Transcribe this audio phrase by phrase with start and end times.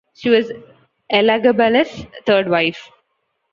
[0.15, 0.51] She was
[1.13, 2.89] Elagabalus' third wife.